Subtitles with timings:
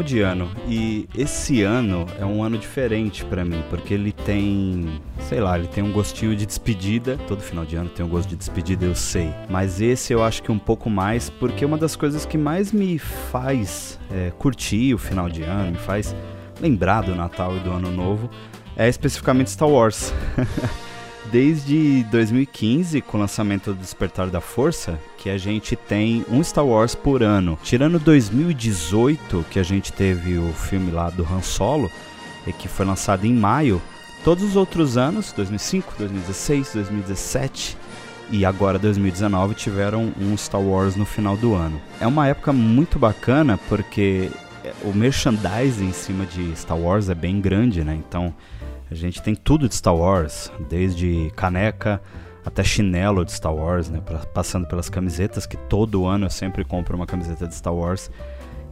[0.00, 5.00] final de ano e esse ano é um ano diferente para mim, porque ele tem,
[5.28, 7.18] sei lá, ele tem um gostinho de despedida.
[7.28, 9.30] Todo final de ano tem um gosto de despedida, eu sei.
[9.48, 12.98] Mas esse eu acho que um pouco mais, porque uma das coisas que mais me
[12.98, 16.14] faz é, curtir o final de ano, me faz
[16.60, 18.30] lembrar do Natal e do Ano Novo,
[18.76, 20.12] é especificamente Star Wars.
[21.30, 26.66] desde 2015, com o lançamento do Despertar da Força, que a gente tem um Star
[26.66, 27.58] Wars por ano.
[27.62, 31.90] Tirando 2018, que a gente teve o filme lá do Han Solo,
[32.46, 33.80] e que foi lançado em maio,
[34.24, 37.76] todos os outros anos, 2005, 2016, 2017
[38.30, 41.80] e agora 2019 tiveram um Star Wars no final do ano.
[42.00, 44.30] É uma época muito bacana porque
[44.82, 47.94] o merchandising em cima de Star Wars é bem grande, né?
[47.94, 48.32] Então
[48.90, 52.00] a gente tem tudo de Star Wars, desde caneca
[52.44, 54.00] até chinelo de Star Wars, né?
[54.34, 58.10] Passando pelas camisetas, que todo ano eu sempre compro uma camiseta de Star Wars.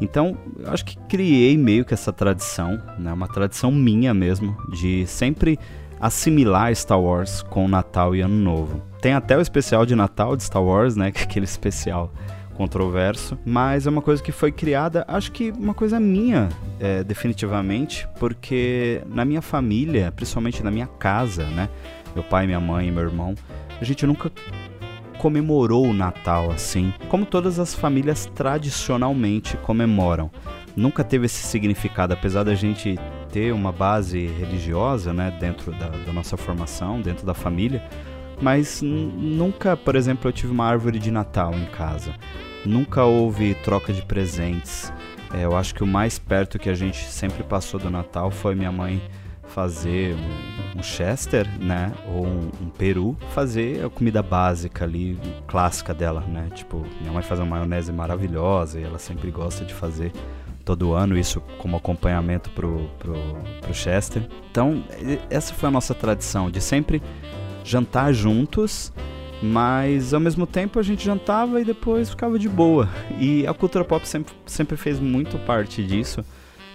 [0.00, 3.12] Então, eu acho que criei meio que essa tradição, né?
[3.12, 5.58] Uma tradição minha mesmo, de sempre
[6.00, 8.83] assimilar Star Wars com Natal e Ano Novo.
[9.00, 11.12] Tem até o especial de Natal de Star Wars, né?
[11.14, 12.12] É aquele especial
[12.59, 16.48] controverso, mas é uma coisa que foi criada, acho que uma coisa minha,
[16.81, 21.69] é, definitivamente, porque na minha família, principalmente na minha casa, né?
[22.17, 23.36] Meu pai, minha mãe meu irmão,
[23.81, 24.33] a gente nunca
[25.19, 30.29] comemorou o Natal assim, como todas as famílias tradicionalmente comemoram.
[30.75, 32.98] Nunca teve esse significado, apesar da gente
[33.33, 37.83] ter uma base religiosa, né, dentro da, da nossa formação, dentro da família,
[38.41, 42.14] mas nunca, por exemplo, eu tive uma árvore de Natal em casa.
[42.64, 44.92] Nunca houve troca de presentes.
[45.33, 48.55] É, eu acho que o mais perto que a gente sempre passou do Natal foi
[48.55, 49.00] minha mãe
[49.48, 51.92] fazer um, um Chester, né?
[52.07, 56.48] Ou um, um, peru, fazer a comida básica ali, clássica dela, né?
[56.55, 60.12] Tipo, minha mãe faz uma maionese maravilhosa e ela sempre gosta de fazer
[60.64, 63.14] todo ano isso como acompanhamento pro, pro,
[63.61, 64.29] pro Chester.
[64.51, 64.85] Então,
[65.30, 67.02] essa foi a nossa tradição de sempre
[67.68, 68.92] jantar juntos
[69.42, 72.89] mas ao mesmo tempo a gente jantava e depois ficava de boa.
[73.18, 76.24] E a cultura pop sempre, sempre fez muito parte disso,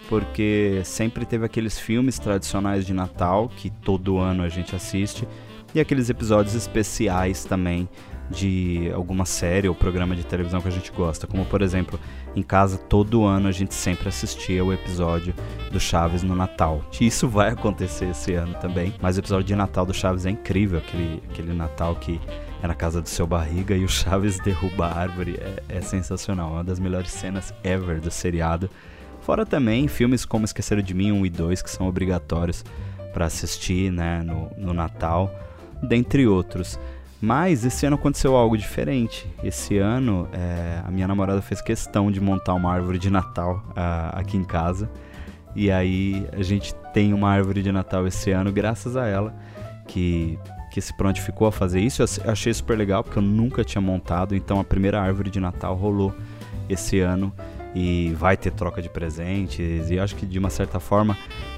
[0.07, 5.27] porque sempre teve aqueles filmes tradicionais de Natal que todo ano a gente assiste,
[5.75, 7.89] e aqueles episódios especiais também
[8.33, 11.99] de alguma série ou programa de televisão que a gente gosta, como por exemplo,
[12.35, 15.33] em casa todo ano a gente sempre assistia o episódio
[15.71, 16.81] do Chaves no Natal.
[17.03, 20.29] E isso vai acontecer esse ano também, mas o episódio de Natal do Chaves é
[20.29, 22.19] incrível, aquele, aquele Natal que
[22.61, 25.37] é na casa do seu barriga e o Chaves derruba a árvore.
[25.37, 28.69] É, é sensacional, é uma das melhores cenas ever do seriado.
[29.21, 32.63] Fora também filmes como Esqueceram de Mim 1 e 2, que são obrigatórios
[33.13, 35.29] para assistir né, no, no Natal,
[35.81, 36.79] dentre outros.
[37.25, 39.25] Mas esse ano aconteceu algo diferente.
[39.41, 44.19] Esse ano é, a minha namorada fez questão de montar uma árvore de Natal uh,
[44.19, 44.91] aqui em casa.
[45.55, 49.33] E aí a gente tem uma árvore de Natal esse ano graças a ela,
[49.87, 50.37] que
[50.69, 52.01] que se prontificou a fazer isso.
[52.01, 55.75] Eu achei super legal porque eu nunca tinha montado, então a primeira árvore de Natal
[55.75, 56.13] rolou
[56.67, 57.31] esse ano
[57.73, 61.17] e vai ter troca de presentes e acho que de uma certa forma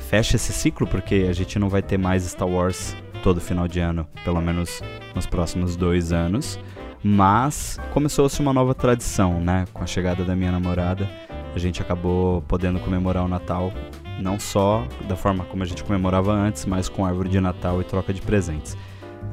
[0.09, 3.79] fecha esse ciclo porque a gente não vai ter mais Star Wars todo final de
[3.79, 4.83] ano, pelo menos
[5.15, 6.59] nos próximos dois anos.
[7.03, 9.65] Mas começou-se uma nova tradição, né?
[9.73, 11.09] Com a chegada da minha namorada,
[11.55, 13.73] a gente acabou podendo comemorar o Natal
[14.21, 17.83] não só da forma como a gente comemorava antes, mas com árvore de Natal e
[17.83, 18.77] troca de presentes.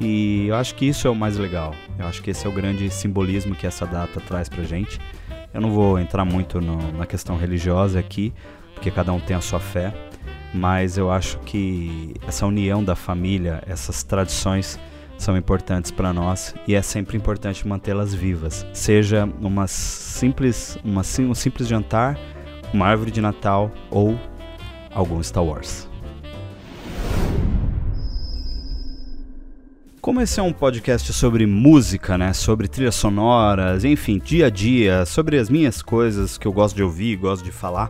[0.01, 1.75] E eu acho que isso é o mais legal.
[1.99, 4.99] Eu acho que esse é o grande simbolismo que essa data traz pra gente.
[5.53, 8.33] Eu não vou entrar muito no, na questão religiosa aqui,
[8.73, 9.93] porque cada um tem a sua fé,
[10.53, 14.79] mas eu acho que essa união da família, essas tradições
[15.17, 18.65] são importantes para nós e é sempre importante mantê-las vivas.
[18.73, 22.19] Seja uma simples, uma, um simples jantar,
[22.73, 24.19] uma árvore de Natal ou
[24.93, 25.89] algum Star Wars.
[30.01, 35.05] Como esse é um podcast sobre música, né, sobre trilhas sonoras, enfim, dia a dia,
[35.05, 37.89] sobre as minhas coisas que eu gosto de ouvir, gosto de falar,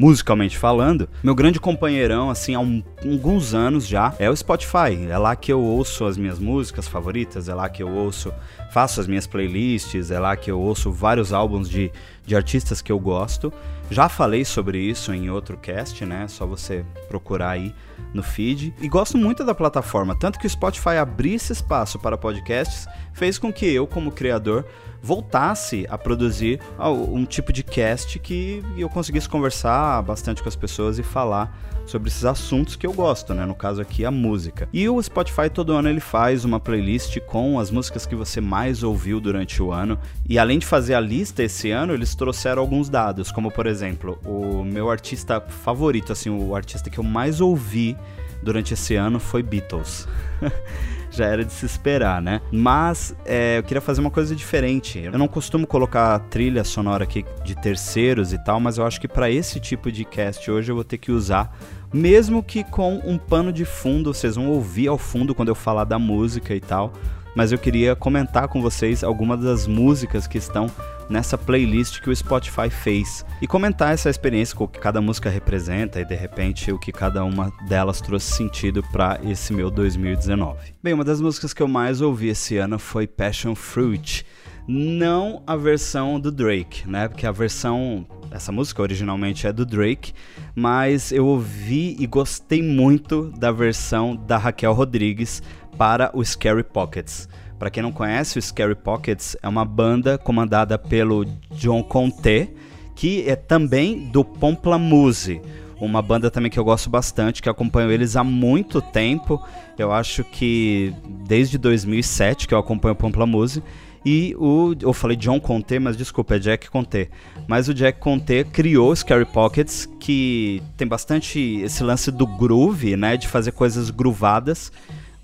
[0.00, 5.06] musicalmente falando, meu grande companheirão, assim, há um, alguns anos já, é o Spotify.
[5.10, 8.32] É lá que eu ouço as minhas músicas favoritas, é lá que eu ouço,
[8.70, 11.90] faço as minhas playlists, é lá que eu ouço vários álbuns de,
[12.24, 13.52] de artistas que eu gosto.
[13.90, 16.28] Já falei sobre isso em outro cast, né?
[16.28, 17.74] Só você procurar aí
[18.14, 18.72] no feed.
[18.80, 23.38] E gosto muito da plataforma, tanto que o Spotify abrir esse espaço para podcasts fez
[23.38, 24.64] com que eu, como criador,
[25.02, 30.98] voltasse a produzir um tipo de cast que eu conseguisse conversar bastante com as pessoas
[30.98, 33.44] e falar sobre esses assuntos que eu gosto, né?
[33.44, 34.68] No caso aqui a música.
[34.72, 38.82] E o Spotify todo ano ele faz uma playlist com as músicas que você mais
[38.82, 39.98] ouviu durante o ano.
[40.28, 44.18] E além de fazer a lista esse ano, eles trouxeram alguns dados, como por exemplo,
[44.24, 47.96] o meu artista favorito, assim, o artista que eu mais ouvi
[48.42, 50.06] durante esse ano foi Beatles.
[51.10, 52.40] já era de se esperar, né?
[52.52, 54.98] Mas é, eu queria fazer uma coisa diferente.
[54.98, 59.08] Eu não costumo colocar trilha sonora aqui de terceiros e tal, mas eu acho que
[59.08, 61.54] para esse tipo de cast hoje eu vou ter que usar
[61.92, 65.84] mesmo que com um pano de fundo, vocês vão ouvir ao fundo quando eu falar
[65.84, 66.92] da música e tal.
[67.34, 70.68] Mas eu queria comentar com vocês algumas das músicas que estão
[71.08, 75.28] nessa playlist que o Spotify fez e comentar essa experiência com o que cada música
[75.28, 80.74] representa e de repente o que cada uma delas trouxe sentido para esse meu 2019.
[80.82, 84.24] Bem, uma das músicas que eu mais ouvi esse ano foi Passion Fruit,
[84.66, 87.08] não a versão do Drake, né?
[87.08, 90.12] Porque a versão essa música originalmente é do Drake,
[90.54, 95.42] mas eu ouvi e gostei muito da versão da Raquel Rodrigues
[95.76, 97.28] para o Scary Pockets.
[97.58, 102.48] Para quem não conhece, o Scary Pockets é uma banda comandada pelo John Conte,
[102.94, 105.42] que é também do Pomplamoose,
[105.80, 109.42] uma banda também que eu gosto bastante, que acompanho eles há muito tempo.
[109.78, 110.92] Eu acho que
[111.26, 113.62] desde 2007 que eu acompanho o Pomplamoose.
[114.04, 114.74] E o.
[114.80, 117.10] Eu falei John Conte, mas desculpa, é Jack Conte.
[117.46, 123.16] Mas o Jack Conte criou Scary Pockets, que tem bastante esse lance do groove, né?
[123.16, 124.72] De fazer coisas groovadas,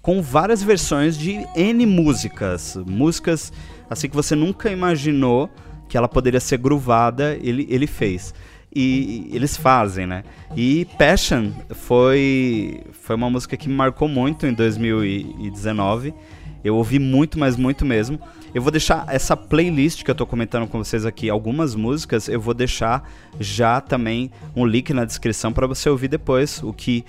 [0.02, 2.76] com várias versões de N músicas.
[2.86, 3.52] Músicas
[3.88, 5.50] assim que você nunca imaginou
[5.88, 8.34] que ela poderia ser groovada, ele, ele fez.
[8.74, 10.22] E eles fazem, né?
[10.54, 16.12] E Passion foi, foi uma música que me marcou muito em 2019.
[16.66, 18.18] Eu ouvi muito, mas muito mesmo.
[18.52, 22.40] Eu vou deixar essa playlist que eu tô comentando com vocês aqui, algumas músicas, eu
[22.40, 23.08] vou deixar
[23.38, 27.04] já também um link na descrição para você ouvir depois o que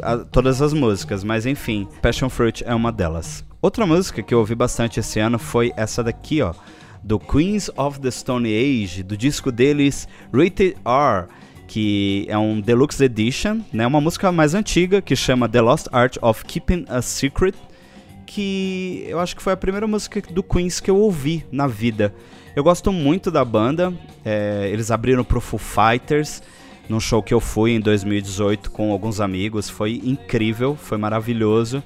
[0.00, 3.44] a, todas as músicas, mas enfim, Passion Fruit é uma delas.
[3.60, 6.54] Outra música que eu ouvi bastante esse ano foi essa daqui, ó,
[7.02, 11.26] do Queens of the Stone Age, do disco deles Rated R
[11.66, 13.86] que é um deluxe edition, né?
[13.86, 17.56] Uma música mais antiga que chama The Lost Art of Keeping a Secret
[18.34, 22.12] que eu acho que foi a primeira música do Queens que eu ouvi na vida.
[22.56, 23.94] Eu gosto muito da banda,
[24.24, 26.42] é, eles abriram pro Foo Fighters
[26.88, 31.80] num show que eu fui em 2018 com alguns amigos, foi incrível, foi maravilhoso.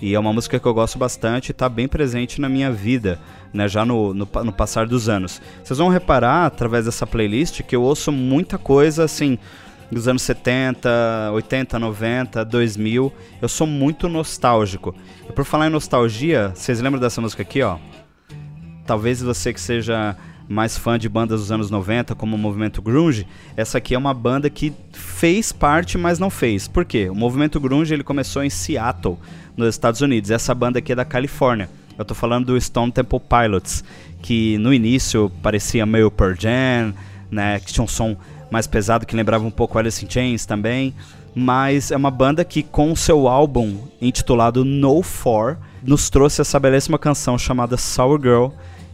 [0.00, 3.20] E é uma música que eu gosto bastante e está bem presente na minha vida,
[3.52, 5.42] né, já no, no, no, passar dos anos.
[5.62, 9.38] Vocês vão reparar, através dessa playlist, que eu ouço muita coisa, assim,
[9.90, 13.12] dos anos 70, 80, 90, 2000.
[13.40, 14.94] Eu sou muito nostálgico.
[15.28, 17.78] E por falar em nostalgia, vocês lembram dessa música aqui, ó?
[18.86, 20.16] Talvez você que seja
[20.48, 23.24] mais fã de bandas dos anos 90, como o movimento grunge,
[23.56, 26.66] essa aqui é uma banda que fez parte, mas não fez.
[26.66, 27.08] Por quê?
[27.08, 29.16] O movimento grunge ele começou em Seattle,
[29.56, 30.28] nos Estados Unidos.
[30.30, 31.70] Essa banda aqui é da Califórnia.
[31.96, 33.84] Eu tô falando do Stone Temple Pilots,
[34.22, 36.94] que no início parecia meio Pearl Jam,
[37.30, 38.16] né, que tinha um som
[38.50, 40.94] mais pesado que lembrava um pouco Alice in Chains também,
[41.34, 46.98] mas é uma banda que com seu álbum intitulado No For nos trouxe essa belíssima
[46.98, 48.48] canção chamada Sour Girl,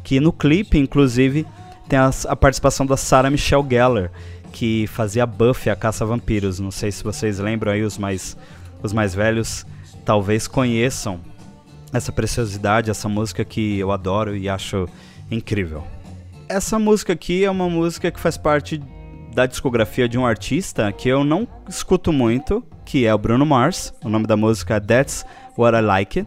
[0.05, 1.47] que no clipe inclusive
[1.89, 4.11] tem a, a participação da Sarah Michelle Gellar,
[4.53, 6.61] que fazia Buffy a caça a vampiros.
[6.61, 8.37] Não sei se vocês lembram aí os mais
[8.83, 9.67] os mais velhos
[10.05, 11.19] talvez conheçam
[11.93, 14.89] essa preciosidade, essa música que eu adoro e acho
[15.31, 15.85] incrível.
[16.49, 18.81] Essa música aqui é uma música que faz parte
[19.37, 23.93] da discografia de um artista que eu não escuto muito, que é o Bruno Mars.
[24.03, 25.27] O nome da música é That's
[25.59, 26.27] What I Like.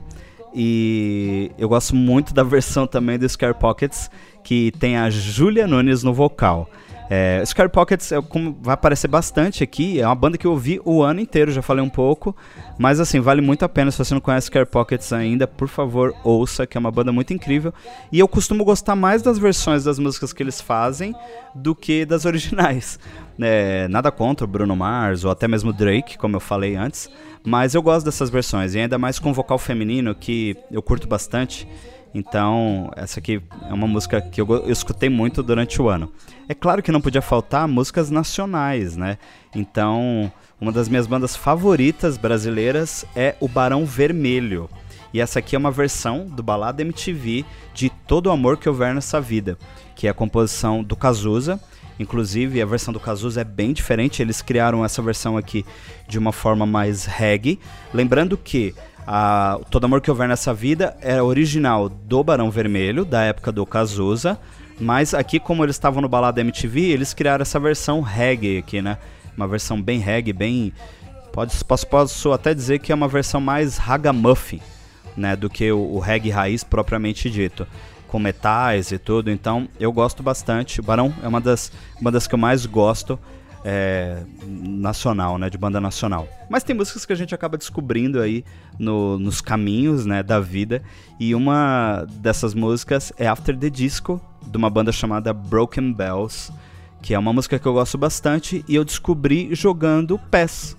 [0.53, 4.11] E eu gosto muito da versão também do Scare Pockets,
[4.43, 6.69] que tem a Julia Nunes no vocal.
[7.09, 11.01] É, Pockets é, como vai aparecer bastante aqui, é uma banda que eu ouvi o
[11.01, 12.35] ano inteiro, já falei um pouco,
[12.77, 16.13] mas assim, vale muito a pena, se você não conhece Scary Pockets ainda, por favor,
[16.23, 17.73] ouça, que é uma banda muito incrível.
[18.11, 21.15] E eu costumo gostar mais das versões das músicas que eles fazem
[21.55, 22.99] do que das originais.
[23.41, 27.09] É, nada contra o Bruno Mars ou até mesmo Drake, como eu falei antes,
[27.43, 31.67] mas eu gosto dessas versões, e ainda mais com vocal feminino, que eu curto bastante.
[32.13, 36.11] Então, essa aqui é uma música que eu, eu, escutei muito durante o ano.
[36.47, 39.17] É claro que não podia faltar músicas nacionais, né?
[39.55, 44.69] Então, uma das minhas bandas favoritas brasileiras é o Barão Vermelho.
[45.13, 48.93] E essa aqui é uma versão do Balada MTV de Todo o Amor que Houver
[48.93, 49.57] Nessa Vida,
[49.95, 51.59] que é a composição do Cazuza.
[51.99, 55.65] Inclusive, a versão do Cazuza é bem diferente, eles criaram essa versão aqui
[56.07, 57.59] de uma forma mais reggae.
[57.93, 58.73] Lembrando que
[59.05, 63.65] a Todo Amor Que Houver Nessa Vida é original do Barão Vermelho, da época do
[63.65, 64.39] Cazuza,
[64.79, 68.97] mas aqui, como eles estavam no Balada MTV, eles criaram essa versão reggae aqui, né?
[69.35, 70.73] Uma versão bem reggae, bem...
[71.33, 74.61] Pode, posso, posso até dizer que é uma versão mais ragamuffin,
[75.17, 75.35] né?
[75.35, 77.67] Do que o, o reggae raiz propriamente dito.
[78.09, 79.31] com metais e tudo.
[79.31, 80.81] Então eu gosto bastante.
[80.81, 83.17] Barão é uma das, uma das que eu mais gosto.
[83.63, 86.27] É, nacional, né, de banda nacional.
[86.49, 88.45] Mas tem músicas que a gente acaba descobrindo aí
[88.77, 90.81] no, nos caminhos, né, da vida.
[91.19, 96.51] E uma dessas músicas é After the Disco, de uma banda chamada Broken Bells,
[97.01, 100.77] que é uma música que eu gosto bastante e eu descobri jogando PES.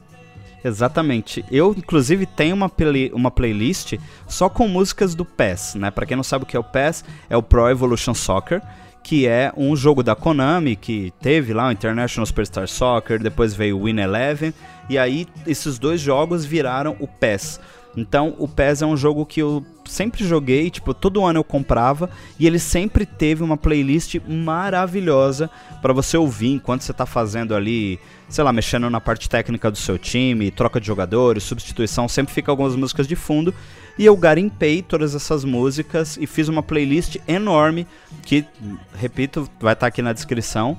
[0.63, 1.45] Exatamente.
[1.51, 3.95] Eu, inclusive, tenho uma, play uma playlist
[4.29, 5.91] só com músicas do PES, né?
[5.91, 8.61] Pra quem não sabe o que é o PES, é o Pro Evolution Soccer,
[9.03, 13.79] que é um jogo da Konami que teve lá o International Superstar Soccer, depois veio
[13.79, 14.53] o Win Eleven,
[14.89, 17.61] e aí esses dois jogos viraram o PES.
[17.97, 22.09] Então, o PES é um jogo que eu sempre joguei, tipo, todo ano eu comprava
[22.39, 25.51] e ele sempre teve uma playlist maravilhosa
[25.83, 29.77] para você ouvir enquanto você tá fazendo ali, sei lá, mexendo na parte técnica do
[29.77, 33.53] seu time, troca de jogadores, substituição, sempre fica algumas músicas de fundo.
[34.01, 37.87] E eu garimpei todas essas músicas e fiz uma playlist enorme
[38.23, 38.47] que,
[38.95, 40.79] repito, vai estar tá aqui na descrição.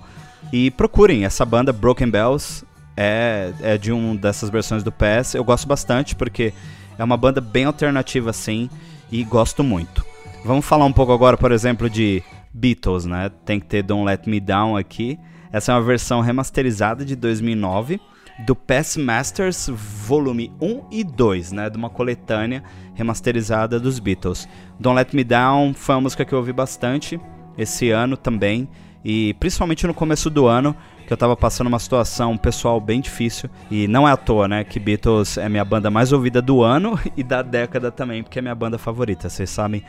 [0.51, 2.65] E procurem essa banda Broken Bells,
[2.97, 5.35] é, é de uma dessas versões do PES.
[5.35, 6.51] Eu gosto bastante porque
[6.97, 8.67] é uma banda bem alternativa assim
[9.11, 10.03] e gosto muito.
[10.43, 13.29] Vamos falar um pouco agora, por exemplo, de Beatles, né?
[13.45, 15.19] Tem que ter Don't Let Me Down aqui.
[15.51, 18.01] Essa é uma versão remasterizada de 2009
[18.39, 24.47] do Past Masters volume 1 e 2, né, de uma coletânea remasterizada dos Beatles.
[24.79, 27.19] Don't Let Me Down foi uma música que eu ouvi bastante
[27.57, 28.67] esse ano também
[29.03, 33.49] e principalmente no começo do ano, que eu tava passando uma situação pessoal bem difícil.
[33.69, 34.63] E não é à toa, né?
[34.63, 38.41] Que Beatles é minha banda mais ouvida do ano e da década também, porque é
[38.41, 39.27] minha banda favorita.
[39.27, 39.83] Vocês sabem,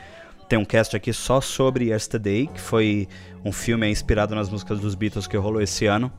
[0.49, 3.07] tem um cast aqui só sobre Yesterday, que foi
[3.45, 6.11] um filme inspirado nas músicas dos Beatles que rolou esse ano.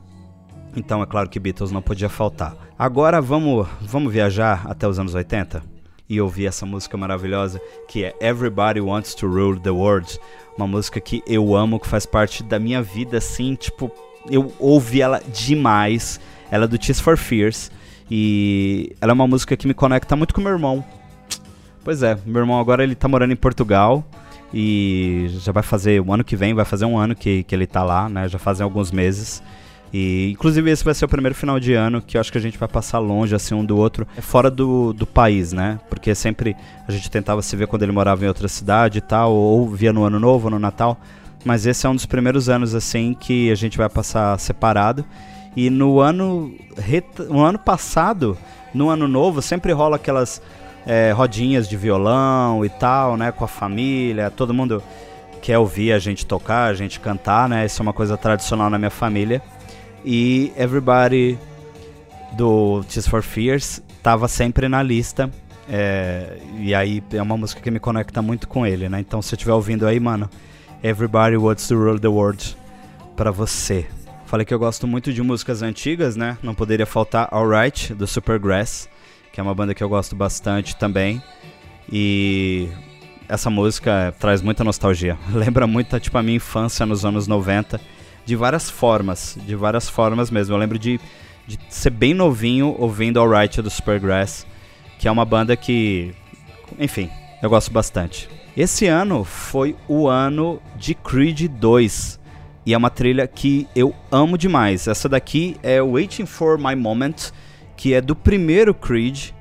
[0.75, 2.55] Então é claro que Beatles não podia faltar.
[2.77, 5.63] Agora vamos, vamos viajar até os anos 80
[6.09, 10.19] e ouvir essa música maravilhosa que é Everybody Wants to Rule the World.
[10.57, 13.91] Uma música que eu amo, que faz parte da minha vida, assim, tipo,
[14.29, 16.19] eu ouvi ela demais.
[16.51, 17.71] Ela é do Tears for Fears.
[18.09, 20.83] E ela é uma música que me conecta muito com meu irmão.
[21.83, 24.05] Pois é, meu irmão agora ele tá morando em Portugal.
[24.53, 27.67] E já vai fazer, o ano que vem, vai fazer um ano que, que ele
[27.67, 28.29] tá lá, né?
[28.29, 29.43] Já fazem alguns meses.
[29.93, 32.41] E inclusive esse vai ser o primeiro final de ano que eu acho que a
[32.41, 35.79] gente vai passar longe assim um do outro, é fora do, do país, né?
[35.89, 36.55] Porque sempre
[36.87, 39.93] a gente tentava se ver quando ele morava em outra cidade e tal, ou via
[39.93, 40.99] no ano novo, no Natal.
[41.45, 45.05] Mas esse é um dos primeiros anos assim que a gente vai passar separado.
[45.55, 46.53] E no ano,
[47.29, 48.37] no ano passado,
[48.73, 50.41] no ano novo, sempre rola aquelas
[50.85, 53.31] é, rodinhas de violão e tal, né?
[53.31, 54.83] Com a família, todo mundo
[55.41, 57.65] quer ouvir a gente tocar, a gente cantar, né?
[57.65, 59.41] Isso é uma coisa tradicional na minha família.
[60.05, 61.37] E Everybody
[62.37, 65.31] do Tears for Fears tava sempre na lista.
[65.67, 68.99] É, e aí é uma música que me conecta muito com ele, né?
[68.99, 70.29] Então se você estiver ouvindo aí, mano,
[70.83, 72.55] Everybody Wants to Rule the World
[73.15, 73.87] para você.
[74.27, 76.37] Falei que eu gosto muito de músicas antigas, né?
[76.43, 78.87] Não poderia faltar Alright do Supergrass,
[79.31, 81.21] que é uma banda que eu gosto bastante também.
[81.91, 82.69] E
[83.27, 85.17] essa música traz muita nostalgia.
[85.33, 87.79] Lembra muito tipo a minha infância nos anos 90,
[88.25, 90.53] de várias formas, de várias formas mesmo.
[90.53, 90.99] Eu lembro de,
[91.47, 94.45] de ser bem novinho ouvindo Alright do Supergrass,
[94.97, 96.13] que é uma banda que,
[96.79, 97.09] enfim,
[97.41, 98.27] eu gosto bastante.
[98.57, 102.19] Esse ano foi o ano de Creed 2.
[102.65, 104.87] E é uma trilha que eu amo demais.
[104.87, 107.31] Essa daqui é Waiting for My Moment,
[107.77, 109.31] que é do primeiro Creed,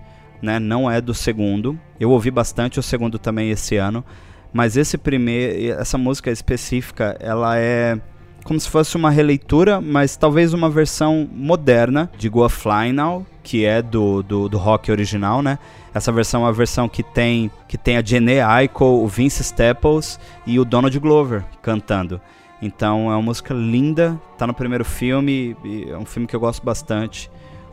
[0.43, 0.59] né?
[0.59, 1.79] Não é do segundo.
[1.99, 4.05] Eu ouvi bastante o segundo também esse ano,
[4.53, 7.99] mas esse primeiro, essa música específica, ela é
[8.45, 13.65] como se fosse uma releitura, mas talvez uma versão moderna de Go Fly Now, que
[13.65, 15.59] é do, do, do, rock original, né?
[15.93, 20.21] Essa versão é uma versão que tem, que tem a Jene Aiko, o Vince Staples
[20.47, 22.21] e o Donald Glover cantando.
[22.61, 25.57] Então é uma música linda, tá no primeiro filme,
[25.89, 27.31] é um filme que eu gosto bastante.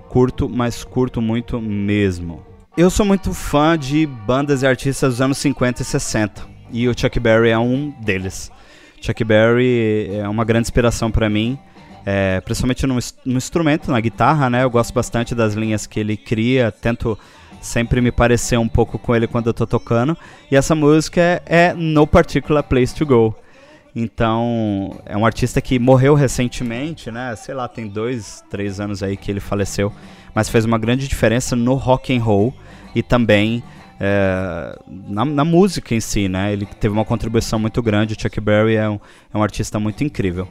[0.09, 2.43] Curto, mas curto muito mesmo.
[2.75, 6.97] Eu sou muito fã de bandas e artistas dos anos 50 e 60, e o
[6.97, 8.51] Chuck Berry é um deles.
[9.01, 11.57] Chuck Berry é uma grande inspiração para mim,
[12.05, 14.63] é, principalmente no, no, instrumento, na guitarra, né?
[14.63, 17.17] Eu gosto bastante das linhas que ele cria, tento
[17.59, 20.15] sempre me parecer um pouco com ele quando eu tô tocando.
[20.51, 23.35] E essa música é, é No Particular Place to Go.
[23.95, 27.35] Então, é um artista que morreu recentemente, né?
[27.35, 29.91] Sei lá, tem dois, três anos aí que ele faleceu,
[30.33, 32.53] mas fez uma grande diferença no rock and roll
[32.95, 33.63] e também
[34.03, 36.51] é, na, na, música em si, né?
[36.51, 38.15] Ele teve uma contribuição muito grande.
[38.15, 38.99] O Chuck Berry é um,
[39.31, 40.47] é um artista muito incrível.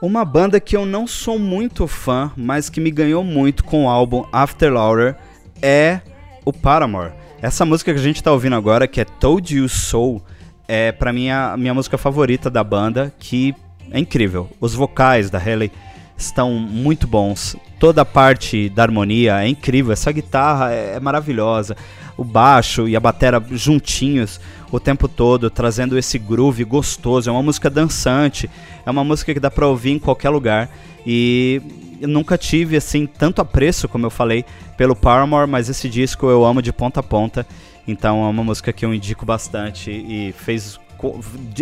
[0.00, 3.88] Uma banda que eu não sou muito fã, mas que me ganhou muito com o
[3.90, 5.16] álbum After Lauder
[5.60, 6.00] é
[6.46, 7.12] o Paramore.
[7.42, 10.22] Essa música que a gente está ouvindo agora, que é Told You So,
[10.66, 13.54] é para mim a minha música favorita da banda, que
[13.90, 14.48] é incrível.
[14.58, 15.70] Os vocais da Haley
[16.16, 17.54] estão muito bons.
[17.78, 19.92] Toda a parte da harmonia é incrível.
[19.92, 21.76] Essa guitarra é, é maravilhosa.
[22.16, 24.40] O baixo e a batera juntinhos
[24.70, 27.28] o tempo todo, trazendo esse groove gostoso.
[27.28, 28.48] É uma música dançante.
[28.84, 30.70] É uma música que dá pra ouvir em qualquer lugar.
[31.06, 31.60] E
[32.00, 34.44] eu nunca tive assim tanto apreço, como eu falei,
[34.76, 37.46] pelo Paramore, mas esse disco eu amo de ponta a ponta.
[37.86, 40.78] Então é uma música que eu indico bastante e fez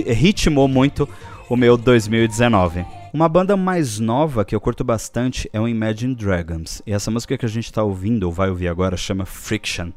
[0.07, 1.09] ritmou muito
[1.49, 2.85] o meu 2019.
[3.13, 6.81] Uma banda mais nova que eu curto bastante é o Imagine Dragons.
[6.87, 9.91] E essa música que a gente está ouvindo, ou vai ouvir agora, chama Friction.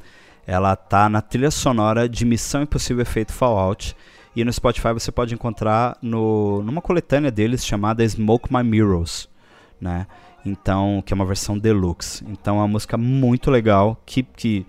[0.48, 3.96] Ela tá na trilha sonora de Missão Impossível Efeito Fallout.
[4.36, 9.30] E no Spotify você pode encontrar no, numa coletânea deles chamada Smoke My Mirrors,
[9.80, 10.06] né?
[10.46, 12.24] Então, que é uma versão deluxe.
[12.28, 14.66] Então é uma música muito legal, que, que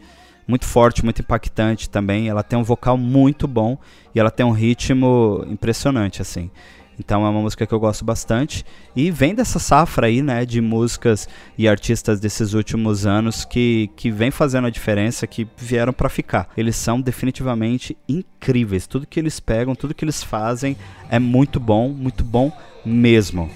[0.47, 2.29] muito forte, muito impactante também.
[2.29, 3.77] Ela tem um vocal muito bom
[4.15, 6.51] e ela tem um ritmo impressionante, assim.
[6.99, 10.61] Então é uma música que eu gosto bastante e vem dessa safra aí, né, de
[10.61, 16.09] músicas e artistas desses últimos anos que, que vem fazendo a diferença, que vieram para
[16.09, 16.49] ficar.
[16.57, 18.87] Eles são definitivamente incríveis.
[18.87, 20.77] Tudo que eles pegam, tudo que eles fazem
[21.11, 22.51] é muito bom, muito bom
[22.85, 23.51] mesmo.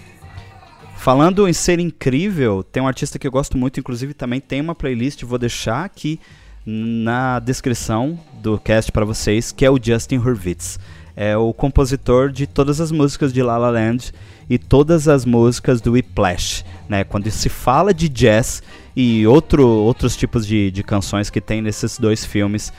[0.96, 4.74] Falando em ser incrível, tem um artista que eu gosto muito, inclusive também tem uma
[4.74, 6.20] playlist, vou deixar aqui
[6.66, 10.78] na descrição do cast para vocês, que é o Justin Hurwitz.
[11.22, 14.10] É o compositor de todas as músicas de La La Land
[14.48, 17.04] e todas as músicas do Whiplash, né?
[17.04, 18.62] Quando se fala de jazz
[18.96, 22.72] e outro, outros tipos de, de canções que tem nesses dois filmes,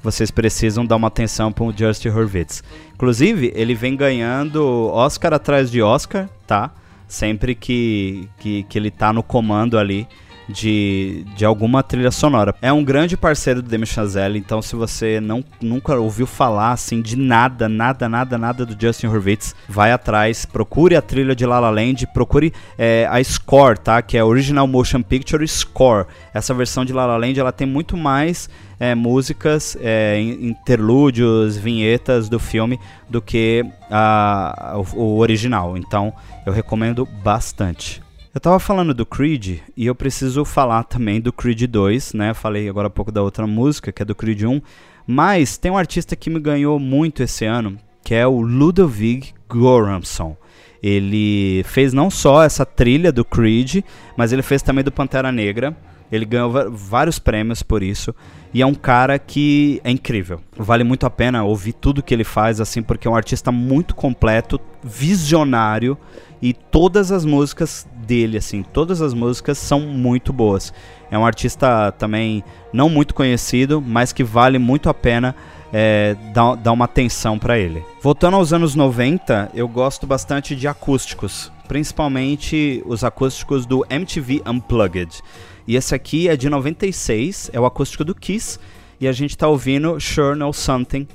[0.00, 2.62] vocês precisam dar uma atenção para o Justin Hurwitz.
[2.94, 6.70] Inclusive, ele vem ganhando Oscar atrás de Oscar, tá?
[7.08, 10.06] Sempre que, que, que ele tá no comando ali
[10.48, 12.54] de, de alguma trilha sonora.
[12.62, 17.02] É um grande parceiro do Demi Chazelle, então se você não, nunca ouviu falar assim
[17.02, 21.60] de nada, nada, nada, nada do Justin Hurwitz, vai atrás, procure a trilha de La
[21.60, 24.00] La Land, procure é, a score, tá?
[24.00, 26.06] Que é Original Motion Picture Score.
[26.32, 28.48] Essa versão de La La Land, ela tem muito mais
[28.80, 35.76] é, músicas, é, interlúdios, vinhetas do filme do que a, o, o original.
[35.76, 36.12] Então,
[36.46, 38.02] eu recomendo bastante.
[38.38, 42.32] Eu tava falando do Creed e eu preciso falar também do Creed 2, né?
[42.32, 44.62] Falei agora há pouco da outra música, que é do Creed 1,
[45.04, 50.36] mas tem um artista que me ganhou muito esse ano, que é o Ludovic Göransson.
[50.80, 53.82] Ele fez não só essa trilha do Creed,
[54.16, 55.76] mas ele fez também do Pantera Negra.
[56.10, 58.14] Ele ganhou vários prêmios por isso.
[58.54, 60.40] E é um cara que é incrível.
[60.56, 63.96] Vale muito a pena ouvir tudo que ele faz, assim, porque é um artista muito
[63.96, 65.98] completo, visionário.
[66.40, 70.72] E todas as músicas dele, assim, todas as músicas são muito boas.
[71.10, 75.34] É um artista também não muito conhecido, mas que vale muito a pena
[75.72, 77.82] é, dar, dar uma atenção para ele.
[78.00, 85.20] Voltando aos anos 90, eu gosto bastante de acústicos, principalmente os acústicos do MTV Unplugged.
[85.66, 88.58] E esse aqui é de 96, é o acústico do Kiss,
[89.00, 91.06] e a gente está ouvindo Sure Know Something,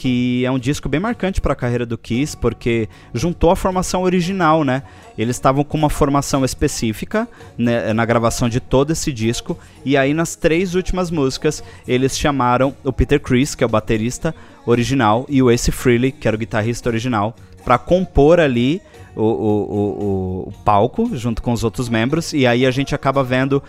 [0.00, 4.02] que é um disco bem marcante para a carreira do Kiss, porque juntou a formação
[4.02, 4.82] original, né?
[5.18, 10.14] Eles estavam com uma formação específica né, na gravação de todo esse disco, e aí
[10.14, 14.34] nas três últimas músicas eles chamaram o Peter Criss, que é o baterista
[14.64, 18.80] original, e o Ace Frehley, que era o guitarrista original, para compor ali
[19.14, 23.22] o, o, o, o palco junto com os outros membros, e aí a gente acaba
[23.22, 23.62] vendo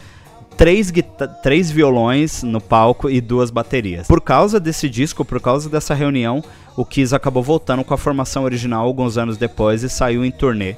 [0.58, 0.92] três,
[1.42, 4.08] três violões no palco e duas baterias.
[4.08, 6.44] Por causa desse disco, por causa dessa reunião,
[6.76, 10.76] o Kiss acabou voltando com a formação original alguns anos depois e saiu em turnê.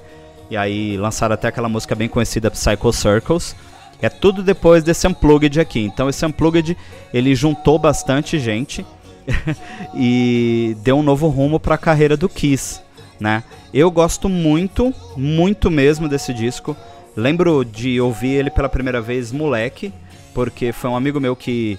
[0.49, 3.55] E aí lançaram até aquela música bem conhecida, Psycho Circles.
[4.01, 5.79] É tudo depois desse Unplugged aqui.
[5.79, 6.77] Então esse Unplugged,
[7.13, 8.85] ele juntou bastante gente
[9.95, 12.81] e deu um novo rumo para a carreira do Kiss,
[13.19, 13.43] né?
[13.73, 16.75] Eu gosto muito, muito mesmo desse disco.
[17.15, 19.93] Lembro de ouvir ele pela primeira vez moleque,
[20.33, 21.77] porque foi um amigo meu que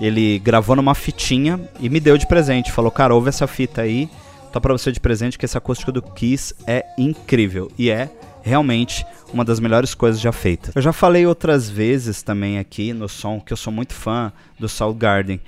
[0.00, 2.72] ele gravou numa fitinha e me deu de presente.
[2.72, 4.08] Falou, cara, ouve essa fita aí,
[4.52, 7.70] tá pra você de presente que esse acústico do Kiss é incrível.
[7.78, 8.10] E é
[8.42, 10.74] realmente uma das melhores coisas já feitas.
[10.74, 14.68] Eu já falei outras vezes também aqui no som que eu sou muito fã do
[14.68, 15.40] Soundgarden.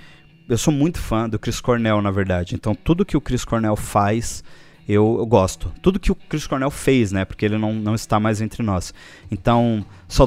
[0.49, 2.55] Eu sou muito fã do Chris Cornell, na verdade.
[2.55, 4.45] Então tudo que o Chris Cornell faz
[4.89, 5.73] eu, eu, gosto.
[5.81, 7.25] Tudo que o Chris Cornell fez, né?
[7.25, 8.93] Porque ele não, não está mais entre nós.
[9.31, 9.85] Então,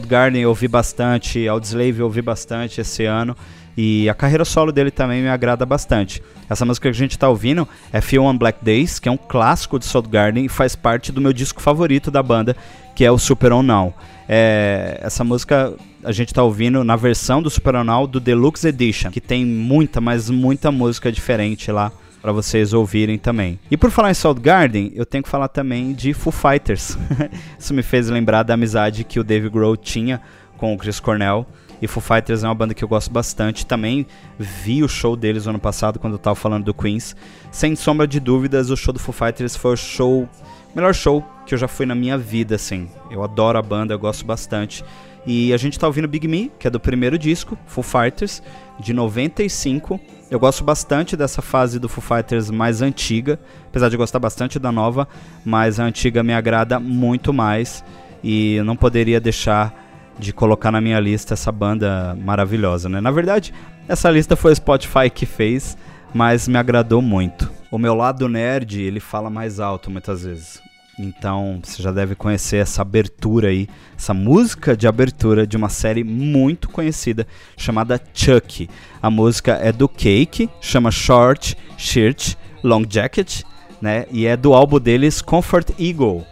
[0.07, 3.35] Garden eu ouvi bastante, Audioslave eu ouvi bastante esse ano.
[3.77, 6.23] E a carreira solo dele também me agrada bastante.
[6.49, 9.17] Essa música que a gente está ouvindo é Feel on Black Days, que é um
[9.17, 12.55] clássico de Garden e faz parte do meu disco favorito da banda,
[12.95, 13.93] que é o Super On Now.
[14.29, 18.67] É, essa música a gente está ouvindo na versão do Super On Now do Deluxe
[18.67, 21.91] Edition, que tem muita, mas muita música diferente lá
[22.25, 23.59] para vocês ouvirem também.
[23.69, 26.97] E por falar em Soundgarden, eu tenho que falar também de Foo Fighters.
[27.59, 30.19] Isso me fez lembrar da amizade que o Dave Grohl tinha
[30.57, 31.45] com o Chris Cornell.
[31.79, 33.63] E Foo Fighters é uma banda que eu gosto bastante.
[33.63, 34.07] Também
[34.39, 37.15] vi o show deles no ano passado, quando eu tava falando do Queens.
[37.51, 40.27] Sem sombra de dúvidas, o show do Foo Fighters foi o show.
[40.73, 42.89] Melhor show que eu já fui na minha vida, assim.
[43.11, 44.83] Eu adoro a banda, eu gosto bastante.
[45.27, 48.41] E a gente tá ouvindo Big Me, que é do primeiro disco, Foo Fighters,
[48.79, 49.99] de 95.
[50.29, 54.71] Eu gosto bastante dessa fase do Foo Fighters mais antiga, apesar de gostar bastante da
[54.71, 55.07] nova,
[55.45, 57.83] mas a antiga me agrada muito mais.
[58.23, 59.73] E não poderia deixar
[60.17, 62.99] de colocar na minha lista essa banda maravilhosa, né?
[62.99, 63.53] Na verdade,
[63.87, 65.77] essa lista foi o Spotify que fez,
[66.11, 67.51] mas me agradou muito.
[67.69, 70.59] O meu lado nerd, ele fala mais alto muitas vezes.
[70.97, 76.03] Então, você já deve conhecer essa abertura aí, essa música de abertura de uma série
[76.03, 77.27] muito conhecida
[77.57, 78.69] chamada Chuck.
[79.01, 83.41] A música é do Cake, chama Short Shirt Long Jacket,
[83.81, 84.05] né?
[84.09, 86.25] E é do álbum deles Comfort Eagle.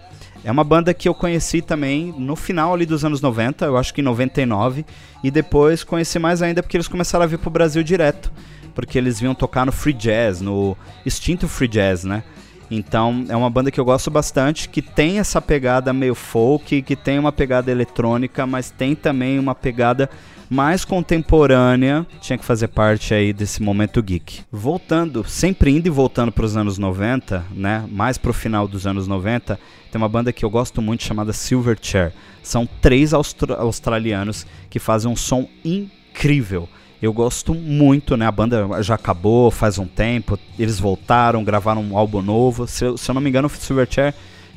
[0.46, 3.94] É uma banda que eu conheci também no final ali dos anos 90, eu acho
[3.94, 4.86] que em 99,
[5.24, 8.32] e depois conheci mais ainda porque eles começaram a vir pro Brasil direto,
[8.76, 12.24] porque eles vinham tocar no Free Jazz, no extinto Free Jazz, né?
[12.70, 16.96] Então é uma banda que eu gosto bastante, que tem essa pegada meio folk, que
[16.96, 20.10] tem uma pegada eletrônica, mas tem também uma pegada
[20.50, 24.42] mais contemporânea, tinha que fazer parte aí desse momento geek.
[24.52, 27.86] Voltando, sempre indo e voltando para os anos 90, né?
[27.90, 29.60] Mais pro final dos anos 90,
[29.92, 32.14] tem uma banda que eu gosto muito chamada Silverchair.
[32.44, 36.70] São três austra australianos que fazem um som incrível.
[37.04, 38.26] Eu gosto muito, né?
[38.26, 40.40] A banda já acabou faz um tempo.
[40.58, 42.66] Eles voltaram, gravaram um álbum novo.
[42.66, 44.14] Se, se eu não me engano, o Silverchair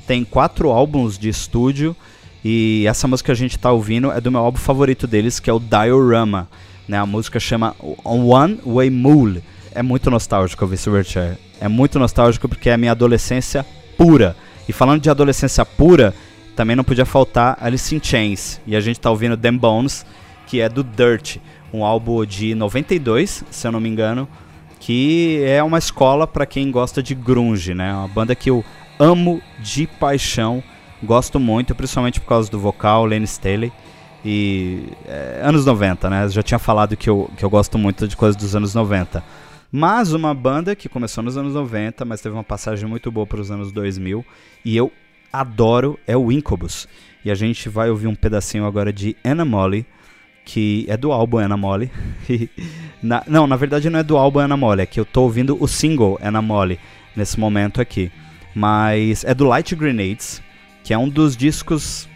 [0.07, 1.97] tem quatro álbuns de estúdio.
[2.45, 5.51] E essa música que a gente tá ouvindo é do meu álbum favorito deles, que
[5.51, 6.49] é o Diorama.
[6.87, 6.97] Né?
[6.97, 9.43] A música chama One Way Mule.
[9.73, 11.39] É muito nostálgico ouvir Silverchair.
[11.61, 13.67] É muito nostálgico porque é a minha adolescência
[13.99, 14.37] pura.
[14.69, 16.15] E falando de adolescência pura,
[16.55, 18.61] também não podia faltar Alice in Chains.
[18.65, 20.07] E a gente tá ouvindo Them Bones,
[20.47, 21.39] que é do Dirt,
[21.73, 24.29] um álbum de 92, se eu não me engano,
[24.79, 27.93] que é uma escola para quem gosta de grunge, né?
[27.93, 28.65] Uma banda que eu
[28.99, 30.63] amo de paixão,
[31.03, 33.73] gosto muito, principalmente por causa do vocal, Lane Staley.
[34.25, 36.25] E é, anos 90, né?
[36.25, 39.23] Eu já tinha falado que eu, que eu gosto muito de coisas dos anos 90.
[39.71, 43.41] Mas uma banda que começou nos anos 90, mas teve uma passagem muito boa para
[43.41, 44.25] os anos 2000
[44.65, 44.93] e eu
[45.33, 46.89] adoro é o Incubus.
[47.25, 49.85] E a gente vai ouvir um pedacinho agora de Anamole,
[50.47, 51.91] que é do álbum Anamole.
[53.03, 55.69] na, não, na verdade não é do álbum Anamole, é que eu tô ouvindo o
[55.69, 56.81] single Anamole
[57.15, 58.11] nesse momento aqui.
[58.55, 60.41] Mas é do Light Grenades,
[60.83, 62.09] que é um dos discos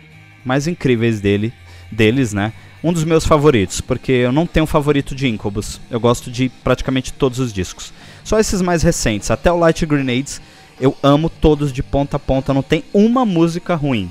[0.42, 1.52] mais incríveis dele,
[1.92, 2.54] deles, né?
[2.82, 5.80] um dos meus favoritos, porque eu não tenho um favorito de Incubus.
[5.90, 7.92] Eu gosto de praticamente todos os discos.
[8.24, 10.40] Só esses mais recentes, até o Light Grenades,
[10.80, 14.10] eu amo todos de ponta a ponta, não tem uma música ruim.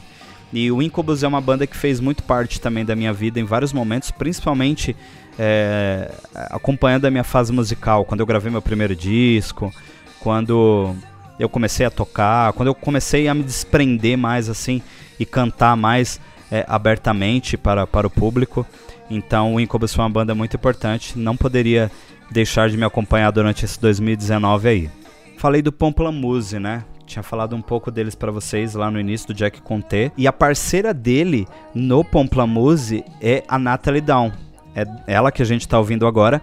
[0.51, 3.43] E o Incubus é uma banda que fez muito parte também da minha vida em
[3.43, 4.95] vários momentos, principalmente
[5.38, 6.12] é,
[6.49, 9.71] acompanhando a minha fase musical, quando eu gravei meu primeiro disco,
[10.19, 10.95] quando
[11.39, 14.81] eu comecei a tocar, quando eu comecei a me desprender mais assim
[15.19, 16.19] e cantar mais
[16.51, 18.65] é, abertamente para, para o público.
[19.09, 21.91] Então o Incubus foi uma banda muito importante, não poderia
[22.29, 24.89] deixar de me acompanhar durante esse 2019 aí.
[25.38, 26.83] Falei do Pomplamoose, né?
[27.10, 30.12] Tinha falado um pouco deles para vocês lá no início do Jack Conté.
[30.15, 34.32] E a parceira dele no Pomplamoose é a Natalie Down.
[34.76, 36.39] É ela que a gente está ouvindo agora.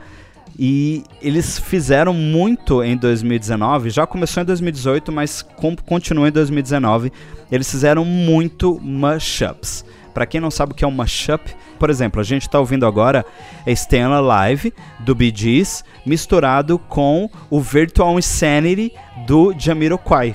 [0.58, 5.46] E eles fizeram muito em 2019, já começou em 2018, mas
[5.84, 7.12] continua em 2019.
[7.52, 9.84] Eles fizeram muito mashups.
[10.12, 12.86] Para quem não sabe o que é um mashup, por exemplo, a gente está ouvindo
[12.86, 13.24] agora
[13.64, 18.92] é Stay Alive do Bee Gees misturado com o Virtual Insanity
[19.28, 20.34] do Jamiroquai.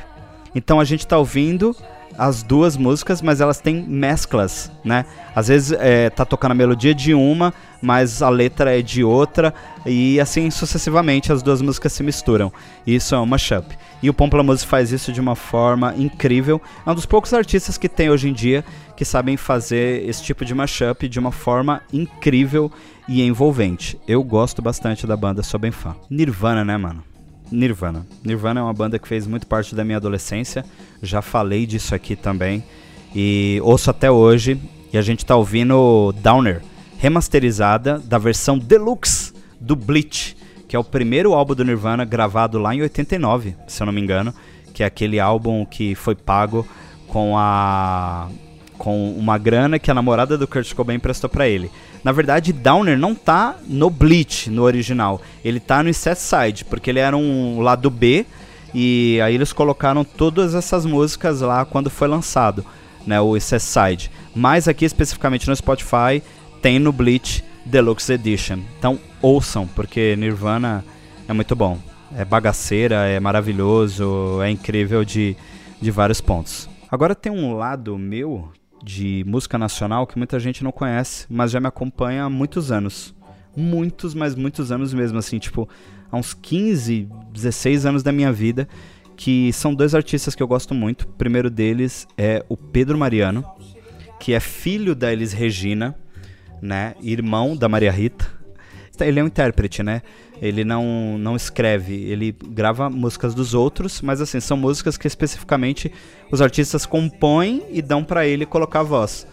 [0.54, 1.76] Então a gente está ouvindo
[2.18, 5.06] as duas músicas, mas elas têm mesclas, né?
[5.36, 9.54] Às vezes é, tá tocando a melodia de uma, mas a letra é de outra,
[9.86, 12.52] e assim sucessivamente as duas músicas se misturam.
[12.86, 13.78] Isso é um mashup.
[14.04, 16.62] E o Pomplamoose faz isso de uma forma incrível.
[16.86, 18.64] É um dos poucos artistas que tem hoje em dia
[18.96, 22.72] que sabem fazer esse tipo de mashup de uma forma incrível
[23.08, 23.98] e envolvente.
[24.08, 25.96] Eu gosto bastante da banda, sou bem fã.
[26.10, 27.11] Nirvana, né, mano?
[27.52, 28.06] Nirvana.
[28.24, 30.64] Nirvana é uma banda que fez muito parte da minha adolescência.
[31.02, 32.64] Já falei disso aqui também.
[33.14, 34.60] E ouço até hoje.
[34.94, 36.62] E a gente tá ouvindo Downer,
[36.98, 40.36] remasterizada da versão deluxe do Bleach,
[40.68, 44.02] que é o primeiro álbum do Nirvana gravado lá em 89, se eu não me
[44.02, 44.34] engano.
[44.74, 46.66] Que é aquele álbum que foi pago
[47.08, 48.30] com a
[48.78, 51.70] com uma grana que a namorada do Kurt Cobain prestou para ele.
[52.04, 55.22] Na verdade, Downer não tá no Bleach, no original.
[55.44, 58.26] Ele tá no Set Side, porque ele era um lado B
[58.74, 62.66] e aí eles colocaram todas essas músicas lá quando foi lançado,
[63.06, 64.12] né, o Set Side.
[64.36, 66.24] Mas aqui especificamente no Spotify
[66.62, 68.60] tem no Bleach Deluxe Edition.
[68.80, 70.84] Então ouçam, porque Nirvana
[71.28, 71.78] é muito bom.
[72.16, 75.36] É bagaceira, é maravilhoso, é incrível de,
[75.80, 76.70] de vários pontos.
[76.90, 78.50] Agora tem um lado meu
[78.84, 83.14] de música nacional que muita gente não conhece, mas já me acompanha há muitos anos.
[83.56, 85.68] Muitos, mas muitos anos mesmo, assim, tipo,
[86.12, 88.68] há uns 15, 16 anos da minha vida,
[89.16, 91.04] que são dois artistas que eu gosto muito.
[91.04, 93.46] O primeiro deles é o Pedro Mariano,
[94.20, 95.96] que é filho da Elis Regina,
[96.62, 98.30] né, irmão da Maria Rita.
[99.00, 100.04] Ele é um intérprete, né?
[100.42, 105.92] Ele não, não escreve, ele grava músicas dos outros, mas assim, são músicas que especificamente
[106.32, 109.28] os artistas compõem e dão para ele colocar a voz.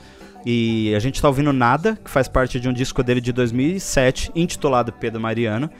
[0.44, 4.30] E a gente tá ouvindo Nada, que faz parte de um disco dele de 2007,
[4.34, 5.70] intitulado Pedro Mariano.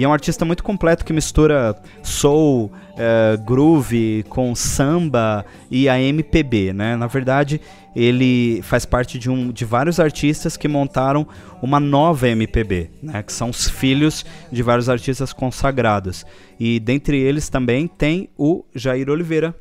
[0.00, 6.00] E é um artista muito completo que mistura soul, uh, groove com samba e a
[6.00, 6.96] MPB, né?
[6.96, 7.60] Na verdade,
[7.94, 11.28] ele faz parte de, um, de vários artistas que montaram
[11.60, 13.22] uma nova MPB, né?
[13.22, 16.24] Que são os filhos de vários artistas consagrados.
[16.58, 19.54] E dentre eles também tem o Jair Oliveira,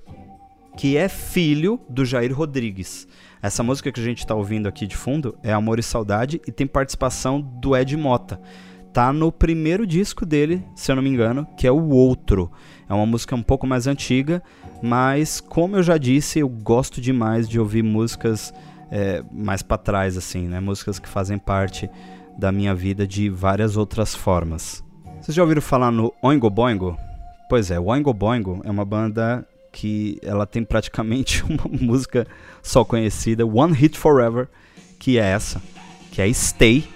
[0.78, 3.10] que é filho do Jair Rodrigues.
[3.42, 6.52] Essa música que a gente está ouvindo aqui de fundo é Amor e Saudade e
[6.52, 8.40] tem participação do Ed Mota
[8.94, 12.52] tá no primeiro disco dele, se eu não me engano, que é o Outro.
[12.90, 14.42] É uma música um pouco mais antiga,
[14.82, 18.54] mas como eu já disse, eu gosto demais de ouvir músicas
[18.92, 20.60] é, mais para trás, assim, né?
[20.60, 21.90] Músicas que fazem parte
[22.38, 24.84] da minha vida de várias outras formas.
[25.22, 26.98] Vocês já ouviram falar no Oingo Boingo?
[27.50, 32.26] Pois é, o Oingo Boingo é uma banda que ela tem praticamente uma música
[32.64, 34.48] só conhecida, One Hit Forever,
[34.98, 35.62] que é essa,
[36.12, 36.88] que é Stay,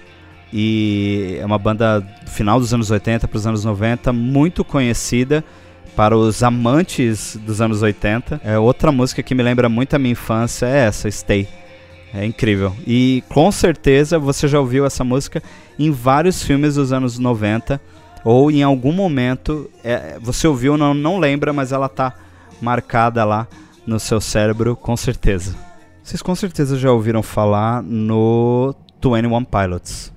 [0.53, 5.43] e é uma banda final dos anos 80 para os anos 90, muito conhecida
[5.95, 8.39] para os amantes dos anos 80.
[8.43, 11.47] É outra música que me lembra muito a minha infância é essa, Stay.
[12.13, 12.71] É incrível.
[12.85, 15.41] E com certeza você já ouviu essa música
[15.79, 17.81] em vários filmes dos anos 90
[18.23, 22.13] ou em algum momento é, você ouviu, não, não lembra, mas ela tá
[22.61, 23.47] marcada lá
[23.87, 25.55] no seu cérebro, com certeza.
[26.03, 30.12] Vocês com certeza já ouviram falar no 21 Pilots.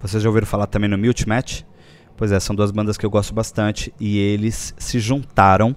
[0.00, 1.60] Vocês já ouviram falar também no Mute Match?
[2.16, 5.76] Pois é, são duas bandas que eu gosto bastante e eles se juntaram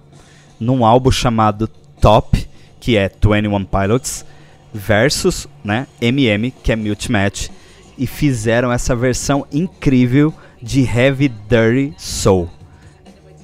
[0.57, 1.67] num álbum chamado
[1.99, 2.47] Top,
[2.79, 4.25] que é 21 Pilots,
[4.73, 7.49] versus né, MM, que é Mute Match,
[7.97, 12.49] e fizeram essa versão incrível de Heavy Dirty Soul.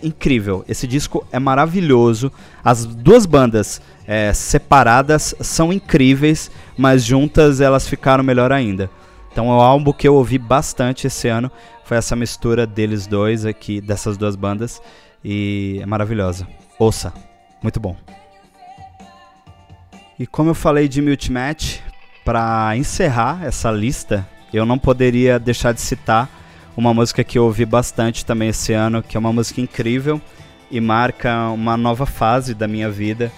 [0.01, 2.31] Incrível, esse disco é maravilhoso.
[2.63, 8.89] As duas bandas é, separadas são incríveis, mas juntas elas ficaram melhor ainda.
[9.31, 11.51] Então o álbum que eu ouvi bastante esse ano
[11.83, 14.81] foi essa mistura deles dois aqui, dessas duas bandas,
[15.23, 16.47] e é maravilhosa.
[16.77, 17.13] Ouça,
[17.61, 17.95] muito bom.
[20.19, 21.79] E como eu falei de Multimatch,
[22.23, 26.29] para encerrar essa lista, eu não poderia deixar de citar
[26.75, 30.21] uma música que eu ouvi bastante também esse ano, que é uma música incrível
[30.69, 33.31] e marca uma nova fase da minha vida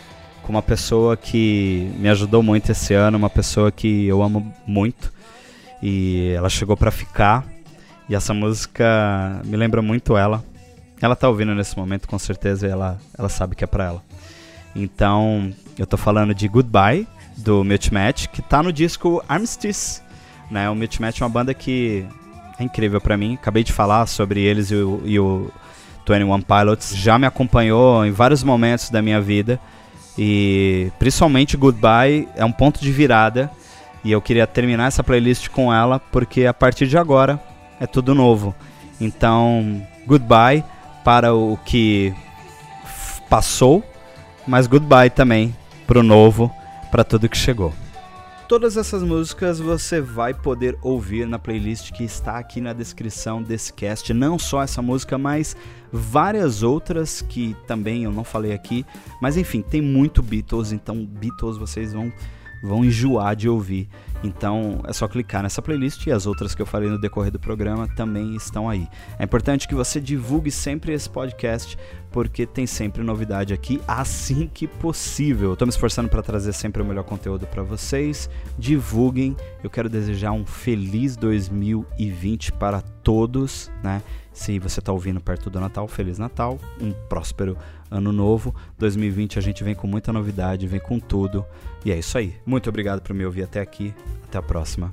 [0.44, 5.12] com uma pessoa que me ajudou muito esse ano, uma pessoa que eu amo muito
[5.82, 7.46] e ela chegou para ficar.
[8.08, 10.44] E essa música me lembra muito ela.
[11.02, 14.04] Ela tá ouvindo nesse momento, com certeza, ela, ela sabe que é pra ela.
[14.76, 20.02] Então, eu tô falando de Goodbye, do Multimatch, que tá no disco Armistice.
[20.50, 20.70] Né?
[20.70, 22.06] O Multimatch é uma banda que
[22.60, 23.34] é incrível para mim.
[23.34, 25.52] Acabei de falar sobre eles e o, e o
[26.08, 26.96] 21 Pilots.
[26.96, 29.60] Já me acompanhou em vários momentos da minha vida.
[30.18, 33.50] E principalmente Goodbye é um ponto de virada
[34.04, 37.42] e eu queria terminar essa playlist com ela porque a partir de agora
[37.80, 38.56] é tudo novo.
[39.00, 40.64] Então, goodbye
[41.04, 42.14] para o que
[43.30, 43.84] passou,
[44.48, 45.56] mas goodbye também
[45.88, 46.52] para o novo,
[46.92, 47.74] para tudo que chegou.
[48.48, 53.72] Todas essas músicas você vai poder ouvir na playlist que está aqui na descrição desse
[53.72, 54.14] cast.
[54.14, 55.56] Não só essa música, mas
[55.90, 58.86] várias outras que também eu não falei aqui.
[59.22, 62.12] Mas enfim, tem muito Beatles, então Beatles vocês vão
[62.62, 63.90] vão enjoar de ouvir.
[64.24, 67.40] Então é só clicar nessa playlist e as outras que eu falei no decorrer do
[67.40, 68.88] programa também estão aí.
[69.18, 71.78] É importante que você divulgue sempre esse podcast,
[72.12, 75.54] porque tem sempre novidade aqui assim que possível.
[75.54, 78.30] Estou me esforçando para trazer sempre o melhor conteúdo para vocês.
[78.60, 79.36] Divulguem.
[79.64, 84.02] Eu quero desejar um feliz 2020 para todos, né?
[84.34, 87.58] Se você está ouvindo perto do Natal, Feliz Natal, um próspero
[87.90, 88.56] ano novo.
[88.78, 91.46] 2020 a gente vem com muita novidade, vem com tudo.
[91.84, 92.36] E é isso aí.
[92.46, 93.94] Muito obrigado por me ouvir até aqui.
[94.24, 94.92] Até a próxima.